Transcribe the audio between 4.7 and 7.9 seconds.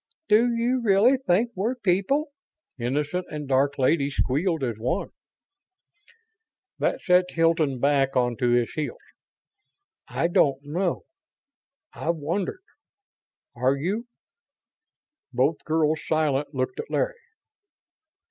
one. That set Hilton